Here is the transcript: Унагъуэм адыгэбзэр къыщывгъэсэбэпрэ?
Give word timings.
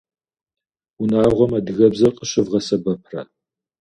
Унагъуэм 1.01 1.51
адыгэбзэр 1.57 2.11
къыщывгъэсэбэпрэ? 2.17 3.21